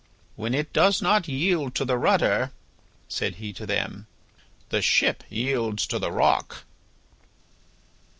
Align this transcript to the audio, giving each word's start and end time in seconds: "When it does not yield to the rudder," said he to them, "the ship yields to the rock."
"When 0.35 0.55
it 0.55 0.73
does 0.73 0.99
not 0.99 1.27
yield 1.27 1.75
to 1.75 1.85
the 1.85 1.95
rudder," 1.95 2.49
said 3.07 3.35
he 3.35 3.53
to 3.53 3.67
them, 3.67 4.07
"the 4.69 4.81
ship 4.81 5.23
yields 5.29 5.85
to 5.85 5.99
the 5.99 6.11
rock." 6.11 6.63